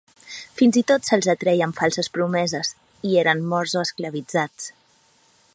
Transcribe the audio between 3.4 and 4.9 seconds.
morts o esclavitzats.